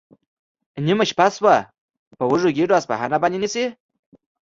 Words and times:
نیمه 0.85 1.05
شپه 1.09 1.25
شوه، 1.35 1.55
په 2.17 2.23
وږو 2.29 2.49
ګېډو 2.57 2.77
اصفهان 2.79 3.09
راباندې 3.11 3.37
نیسي؟ 3.43 3.65